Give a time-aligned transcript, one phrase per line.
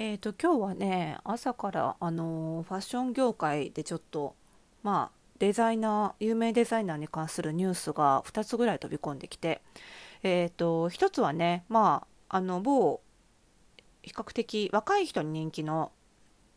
[0.00, 4.36] えーと、今日はね朝からあのファッション業界でちょっと
[4.84, 9.60] まあデザイナー有名デザイナーに関するニュースが2つぐらい飛び込んできて、
[10.22, 13.00] えーと、1つはねまああの某
[14.04, 15.90] 比較的若い人に人気の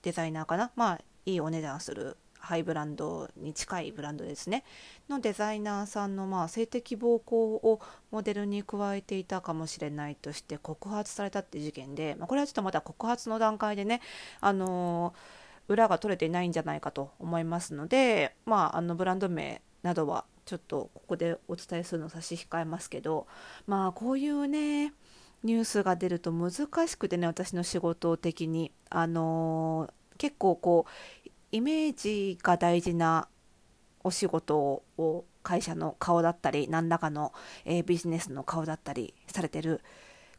[0.03, 0.71] デザイナーかな？
[0.75, 4.63] まあいいお値段するハイブランドに近いブランドですね。
[5.09, 7.79] のデザイナーさんのまあ性的暴行を
[8.11, 14.01] モデルに加えていたかもしれないとして告発されたって事件で、まあ、これはちょっとまだ告発の段階でね、
[14.39, 23.27] あのー、裏が取れていないんじゃないかと思いますので、まあ、あのブランド名などはちょっとここでお伝えするの差し控えますけど
[23.67, 24.93] まあこういうね
[25.43, 28.71] ニュースが出ると難しくてね私の仕事的に。
[28.93, 31.20] あのー、結構こう
[31.51, 33.27] イメージが大事な
[34.03, 37.33] お仕事を会社の顔だったり何らかの、
[37.65, 39.81] えー、ビジネスの顔だったりされてる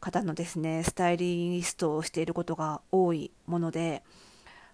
[0.01, 4.03] 方のですねスタイリストをしていることが多いもので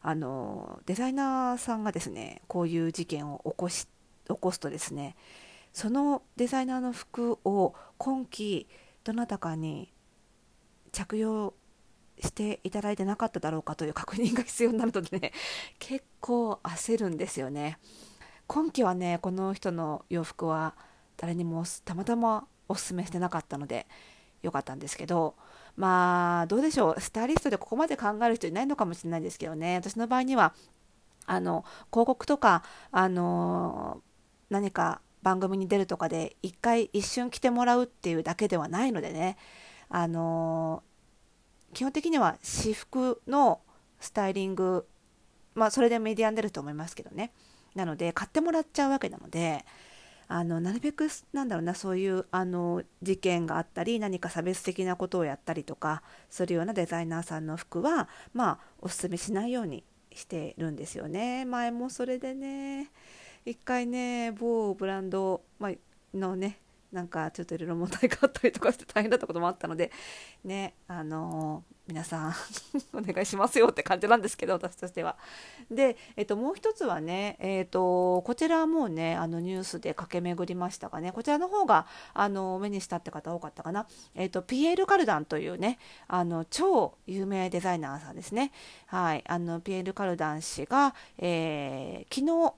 [0.00, 3.88] あのデザイナーさんがですねこういう事件を起こし
[4.26, 5.16] 起こすとですね
[5.72, 8.68] そのデザイナーの服を今季
[9.04, 9.92] どなたかに
[10.92, 11.54] 着用
[12.22, 15.32] していただいてなかっただろうかという確認が必要になるとね
[15.78, 17.78] 結構焦るんですよね。
[18.46, 20.74] 今季はねこの人の洋服は
[21.16, 23.86] 誰にもたまたまおすすめしてなかったので
[24.42, 25.34] よかったんですけど
[25.76, 27.00] まあどうでしょう。
[27.00, 29.76] スタイリストでここまで考える人いないのかもしれないですけどね。
[29.76, 30.54] 私の場合には
[31.26, 34.02] あの広告とかあの
[34.50, 39.36] 何か番組に出るとかで一回一瞬着てもらうっていうだけではないのでね。
[39.90, 40.82] あの
[41.74, 43.60] 基本的には私服の
[44.00, 44.86] スタイリング
[45.54, 47.32] まあそれでメディアに出ると思いますけどね。
[47.74, 49.64] なので買ってもらっちゃうわけなので
[50.26, 61.44] あのなるべくなんだろうなそういうあの事件があったり何か差別的なことをやったりとかするようなデザイナーさんの服はまあおすすめしないようにしてるんですよね。
[61.44, 62.90] 前もそれでね
[63.46, 65.72] 一回ね某ブランド、まあ
[66.14, 66.58] のね
[66.92, 69.92] なんかちょっといろいろ問題があったりとかして大変だったこともあったので
[70.44, 72.34] ねあのー、皆さん
[72.96, 75.16] お願いしますよって感じなんですけど私としては。
[75.70, 81.12] で、えっと、もう一つはね、えっと、こちらはもうねあのニュースで駆け巡りましたがね。
[81.12, 88.52] こちらの方があの目にしたって方多かったかな、えっと、ピエール・カルダンというねあの超有名デザイナーさんですね、
[88.86, 92.54] はい、あのピエール・カルダン氏が、えー、昨日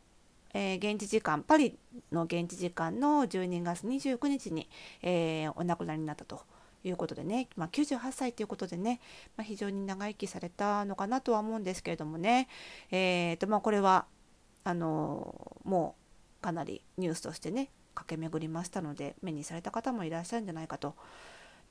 [0.53, 1.79] えー、現地時間パリ
[2.13, 4.69] の現地時間の12月29日に、
[5.03, 6.41] えー、お亡くなりになったと
[6.85, 9.01] いうことでね、まあ、98歳ということでね、
[9.37, 12.49] まあ、非常に長生きされたのかなとは思うんですけれどもね、
[12.91, 14.07] えーとまあ、これは
[14.65, 15.97] あのも
[16.41, 20.95] うかなりニュースとしてね駆け巡りましたので目にされた方もいらっしゃるんじゃないかと。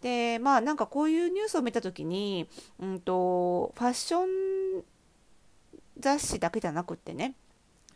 [0.02, 2.48] でまあなんかこういうニュースを見た時に、
[2.80, 4.24] うんとファッショ
[4.80, 4.84] ン
[6.00, 7.36] 雑誌だけじゃなくってね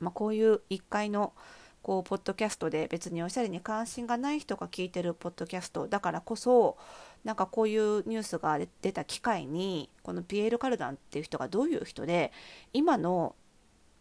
[0.04, 1.34] まあ、こういう1階の
[1.82, 6.78] こうポッドキャストで別におしゃれに関心がない人が聞いてるポッドキャストだからこそ
[7.26, 12.32] なんかこういうニュースが出た機会にこのピエール・カルダンっていう人がどういう人で
[12.72, 13.36] 今の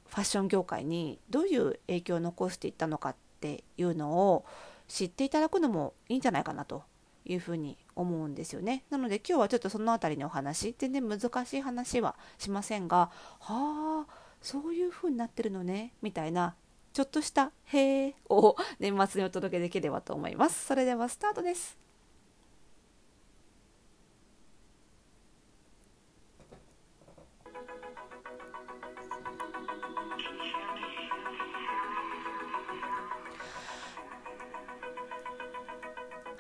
[0.09, 4.45] ファッション業界にどういう影響を残していったのかっていうのを
[4.87, 6.85] 知っていただくのもいいんじゃないかなと
[7.25, 8.85] いうふうに思うんですよね。
[8.91, 13.11] なので今日はちょっとその辺りのお話全然難しい話はしませんが
[13.41, 14.07] はあ
[14.43, 16.55] そういう風になってるのねみたいな
[16.93, 20.67] ちょっとした「へえ」を年末にお届けできればと思います。
[20.67, 21.79] それではスタートです。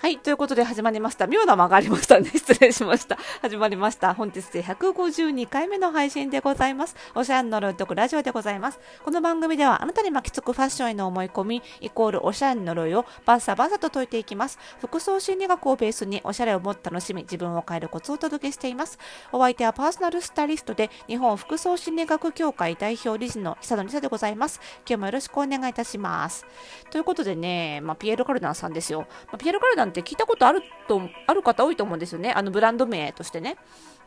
[0.02, 0.18] はい。
[0.18, 1.28] ということで始まりました。
[1.28, 2.28] 妙な間がありましたね。
[2.34, 3.16] 失礼しました。
[3.40, 4.14] 始まりました。
[4.14, 6.96] 本日で152回目の配信でございます。
[7.14, 8.80] おしゃれの呪いとくラジオでございます。
[9.04, 14.58] この番組ではあなたに巻きつくファッションへの思い込み、イコールおしゃれの呪いをバッサバサと解いていきます。
[14.80, 18.98] 服装心理学をベースにおしゃれをもっと楽しみ、自分を変えるコツをお届けしています。
[19.30, 24.60] お相手はパーソナルスタイリストで日本服装心理学協会代表理事の久野理沙でございます。
[24.84, 26.44] 今日もよろしくお願いいたします。
[26.90, 29.06] ということでね、まあ、ピエール・カルダンさんですよ。
[29.28, 32.32] まあ、ピエール・カルダンって聞いたことあると、ある方多いと思うんですよね。
[32.32, 33.56] あのブランド名としてね。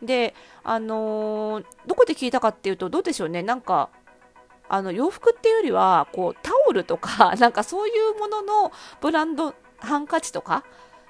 [0.02, 3.44] で、あのー、どこで聞いたかっていうと、どうでしょうね。
[3.44, 3.90] なんか、
[4.68, 8.72] あの洋服っていうよりは、こう、タオルとか、 なんかそういうものの
[9.02, 10.64] ブランド、ハンカチとか、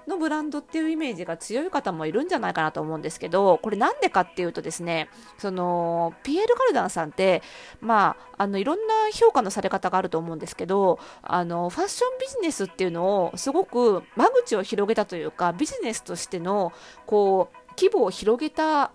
[0.08, 7.42] のブランドっていうイメージが強い方もいるんじゃないかなと思うんですけど、これなんでかっていうとですね、その、ピエール・ガルダンさんって、
[7.82, 16.72] まあ、あの、いろんな評価のされ方があると思うんですけど、あの、ファッションビジネスっていうのをすごく間口を広げたというか、ビジネスとしての、
[17.06, 18.92] こう、規模を広げた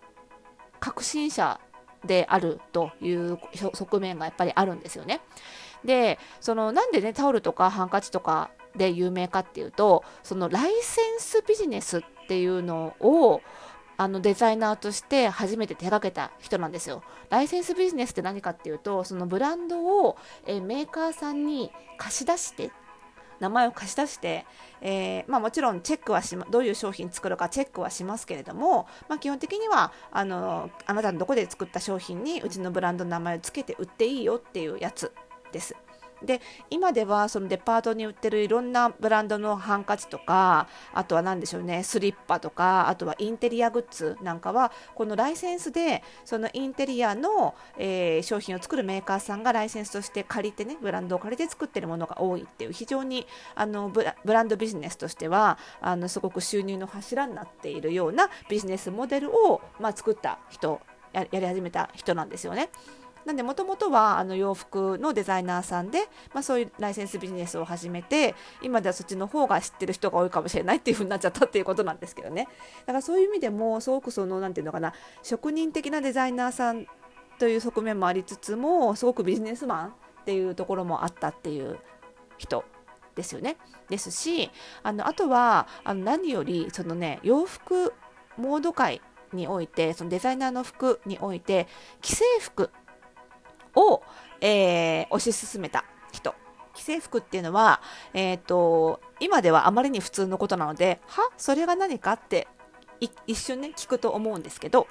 [0.81, 1.61] 革新者
[2.05, 3.39] であるという
[3.75, 5.21] 側面がやっぱりあるんですよね。
[5.85, 13.43] でそのなんでねタオルとかハンカチとかで有名かっていうとそのライセンスビジネスっていうのを
[13.97, 17.03] あのデザイナーとして初めて手がけた人なんですよ。
[17.29, 22.71] ライセンスビジネスって何かっていうとそのブランドをえメーカーさんに貸し出して
[23.41, 24.47] 名前を貸し出して、
[24.81, 35.13] えー、まあ、もちろんチェックはし、どういう商品作るかチェックはしますけれども、まあ、基本的にはあのあなたのどこで作った商品にうちのブランドの名前を付けて売っていいよっていうやつ
[35.53, 35.75] です。
[36.23, 36.41] で
[36.71, 60.81] 今ではそのデパートに売ってるいろんなブランドのハンカチとかあとは何でしょうねスリッパとかあとはインテリアグッズなんかはこのライセンスでそのインテリアの、えー、商品を作るメーカーさんがライセンスとして借りてねブランドを借りて作ってるものが多いっていう非常にあのブランドビジネスとしてはあのすごく収入の柱になっているようなビジネスモデルを、まあ、作った人
[61.13, 62.71] やり始めた人なんですよね。
[63.25, 66.01] なんでもともとはあの洋服のデザイナーさんで、
[66.33, 72.49] まあ、そういうライセンスビジネスを始めて今ではそっちの方が知ってる人が多いかもしれないっていう風になっちゃったっていうことなんですけどね
[72.81, 76.87] だからそういう意味でもすごくその何て言うのかな職人的なデザイナーさん
[77.39, 79.93] という側面もありつつもすごくビジネスマンっ
[80.25, 81.79] ていうところもあったっていう
[82.37, 82.65] 人
[83.15, 83.57] ですよね。
[83.89, 84.51] ですし
[84.83, 87.93] あのあとはあの何よりそのね洋服
[88.37, 89.01] モード界
[89.33, 91.67] においてそのデザイナーの服において
[92.03, 92.71] 既製服
[93.75, 94.03] を、
[94.41, 96.35] えー、推し進めた人。
[96.75, 97.81] 既製服っていうのは、
[98.15, 101.31] えっ、ー、と、今ではあまりに普通のことなので、は？
[101.37, 102.49] それが何かって
[103.27, 104.87] 一瞬ね、聞くと思うんですけど、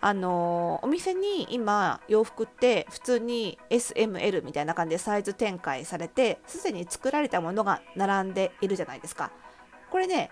[0.00, 9.32] あのお店に今洋服って普通に SML みたいな感じでサイズ展開されてすでに作られたものが並んでいるじゃないですか。
[9.90, 10.30] これね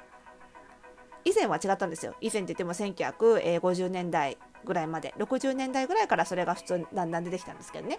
[1.25, 2.15] 以前は違ったんですよ。
[2.21, 7.99] 以前って言っても1950年代ぐらいまで60年代ぐらいからそれが普通だんだん出てきたんですけどね。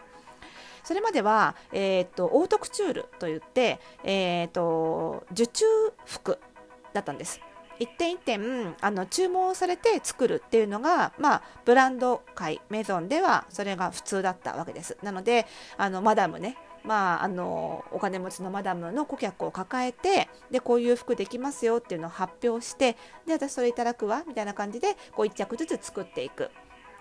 [0.83, 5.65] それまでは、えーと、オートクチュールといって、えーと、受注
[6.05, 6.39] 服
[6.93, 7.41] だったんです。
[7.79, 14.97] 一点一点あの注文されて作るっていうのが、まあ、ブランド界メゾンではそれが普通だったわけです。
[15.01, 15.45] なので
[15.77, 22.95] あのマダムねまあ、あのお金持ちのマダムの顧客を抱えてでこういう服できますよっていうのを発表して
[23.25, 26.51] で私それいただくわみたいな感じでこう1着ずつ作っていく。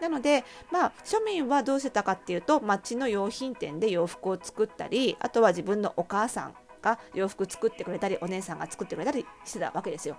[0.00, 10.16] なので、まあ、庶民はどうしてたかっていうと町の用品店で洋服を作ったりあとは自分のお母さんが洋服作ってくれたりお姉さんが作ってくれたりしてたわけですよ。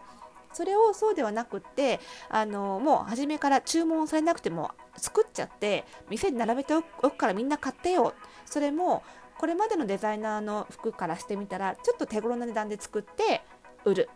[0.53, 8.13] それをそうではなくってあのもう初めから注文されなくても作っちゃって店に並べておくからみんな買ってよ
[8.45, 9.03] それも
[9.37, 13.41] これまでのデザイナーの服からしてみたらちょっと手頃な値段で作って
[13.83, 14.09] 売る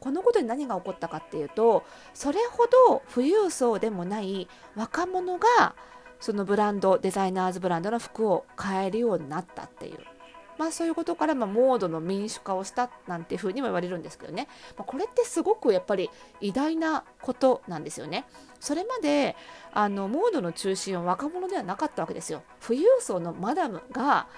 [0.00, 5.76] このことに何が起こったかっていうとそれほど富裕層でもない若者が
[6.20, 9.98] そのブランドデザイナーズブランドの服を買えるようになったっていう
[10.58, 16.10] まあそういうことから、まあ、モードの民主化をしたなんていうふうにも言われるんですけどね、まあ、これってすごくやっぱり
[16.40, 18.26] 偉大なことなんですよね。
[18.60, 19.34] それまで
[19.72, 22.42] あのモードの中心は若者ではなかったわけですよ。
[22.64, 24.28] 富裕層のマダムが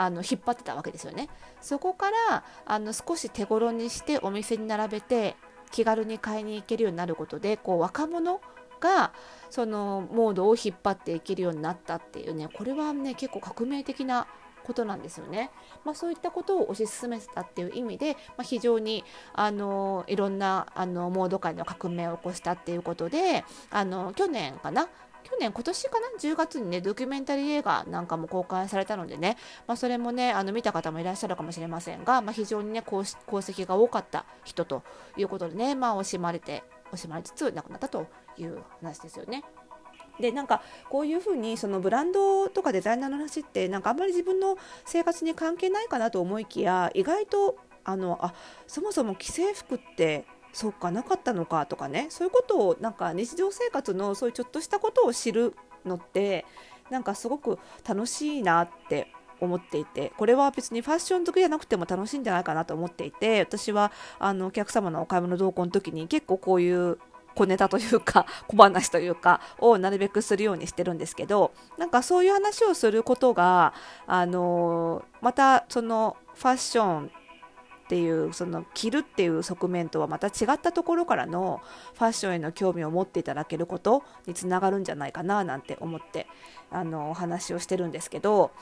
[0.00, 1.28] あの引っ張ってたわけですよね。
[1.60, 5.36] そこからあの少し手頃にしてお店に並べて
[5.70, 8.40] 気軽に買いに行けるようになることでこう若者
[8.80, 9.12] が
[9.50, 14.26] そのモードを引っ張っていけるようになったっていうねこれはね結構革命的な
[14.64, 15.50] ことなんですよね。
[15.84, 24.88] まあ、そういったことを推し進めてたっていう意味で、まあ、非常にあのいろんなあのモード界の革命を起こしたっていうことであの去年かな
[25.30, 34.82] 去年、今年かな、10月にね、ドキュメンタリー映画なんかも公開されたのでね、まあ、それもね、あの見た方もいらっしゃるかもしれませんが、まあ、非常にね功、功績が多かった人と
[35.16, 38.06] いうことでね、まあ、惜しまれて、惜しまれつつ亡くなったと
[38.36, 39.44] いう話ですよね。
[40.18, 48.34] でなんかこういうふうにそのブランドとかデザイナーの話ってなんかあんまり自分の生活に関係ないかなと思いきや意外とあのあ
[48.66, 52.06] そもそも既製服ってそっかなかったのかとかね。
[52.10, 55.54] そういうことをなんか日常生活のそういうちょっとしたことを知る
[55.84, 56.44] のって
[56.90, 59.08] なんかすごく楽しいなって
[59.40, 66.98] 思っていてこれは別にファッション好きじゃなくても楽しいんじゃないかなと思っていて私はあのお客様のお買い物同行の時に結構こういう
[67.34, 73.72] 小ネタというか 小話というかをなるべくするようにしてるんですけどなんかそういう話をすることが
[74.06, 77.12] あのまたそのファッション
[77.90, 81.60] ていうその着るっていう側面とはまた違ったところからの
[81.94, 86.28] ファッションへの興味を持っていただけることにつながるんじゃないかななんて思って
[86.70, 88.52] あのお話をしてるんですけど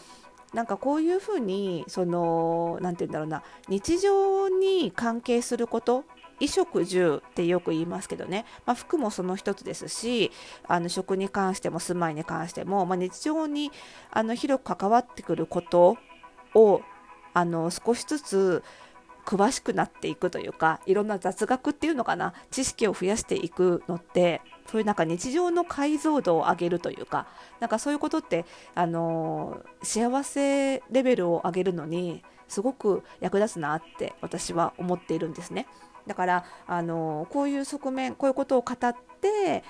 [0.54, 6.04] なんかこういうふうにその何て言うんだろうな日常に関係すること
[6.40, 10.32] 衣食住ってよく言いますけどね、まあ、服もその一つですし
[10.66, 13.73] あの食に関しても住まいに関しても、まあ、日常に
[14.11, 15.99] あの広く関わってくること
[16.54, 16.80] を
[17.35, 18.62] あの少しずつ
[19.28, 27.26] 詳しくなっていくというかいろんな雑学っていうのかな知識を増やしていくのってそういうなんか日常の解像度を上げるというか
[27.61, 35.66] なんかそういうことってあの幸せレベルを上げるのにすごく役立つなって私は思っているんですね。
[36.06, 39.62] だからあのこういう側面こういうことを語って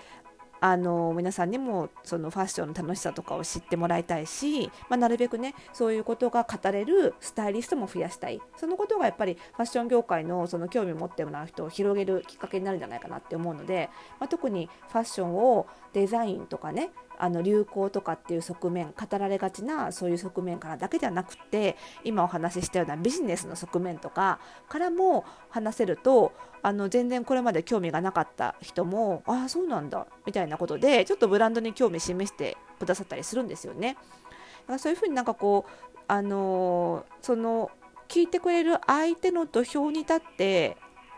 [0.60, 8.40] あの皆さんにもそのファッションの楽しさとかを知ってもらいたいし、まあ、なるべくねそういうことが語れるスタイリストも増やしたい。
[8.56, 13.88] そのことがやっぱりファッション業界のその興味を持ってもらう人を広げるきっかけになるんじゃないかなって思うので、
[14.18, 26.32] まあ、特にファッションをデザインとかねあの流行とかっていう側面語られがちなそういう側面からだけではなくて今お話ししたようなビジネスの側面とかからも話せると
[26.62, 33.94] あの全然これまで興味がなかった人もああそうなんだみたいなことでちょっとブランドに興味示してくださったりするんですよね。
[33.94, 37.70] だからそういうふうになんかこうあのー、その
[38.08, 40.76] 聞いてくれる相手の土俵に立って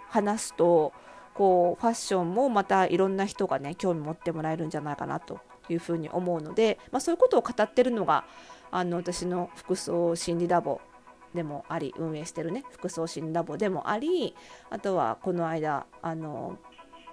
[0.08, 0.92] 話すと
[1.34, 5.40] こうファッションもまたいろんな人がね興味持ってもらえるんじゃないかなと
[5.72, 8.24] いうふうに思うので、まあ、そういうことを語ってるのが
[8.70, 10.80] あの私の服装心理ラボ
[11.34, 14.34] でもあり運営してるね服装心理ラボでもあり
[14.68, 16.58] あとはこの間あの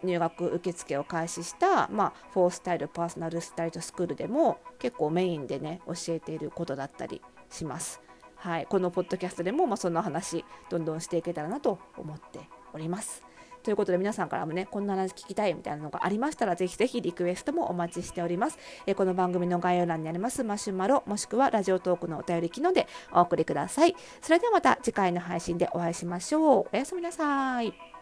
[0.03, 8.01] 入学受付を開始した、まあ、フォースタイルパーソナルスタイルスクールでも結構メインでね教えていることだったりします。
[8.35, 12.39] はい、このポッドキャストでも、まあ、その話どんどんしていけたらなと思って
[12.71, 13.26] おります。
[13.67, 18.57] ということで皆さんからもね、こんな話聞きたいみたいなのがありましたら、ぜひぜひリクエストもお待ちしております。
[18.85, 23.93] えこの番組の概要欄にありますマシュマロ、もしくはラジオトークのお便り機能でお送りください。
[24.21, 26.69] それではまた次回の配信でお会いしましょう。
[26.71, 27.96] おやすみなさい。